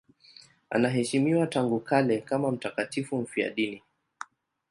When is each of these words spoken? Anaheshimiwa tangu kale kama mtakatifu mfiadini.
Anaheshimiwa 0.69 1.47
tangu 1.47 1.79
kale 1.79 2.21
kama 2.21 2.51
mtakatifu 2.51 3.17
mfiadini. 3.17 3.83